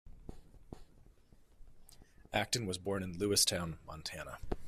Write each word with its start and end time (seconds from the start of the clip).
Acton 2.33 2.65
was 2.65 2.79
born 2.79 3.03
in 3.03 3.19
Lewistown, 3.19 3.77
Montana. 3.85 4.39